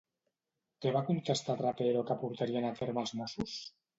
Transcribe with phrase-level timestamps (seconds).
[0.85, 3.55] Què va contestar Trapero que portarien a terme els Mossos?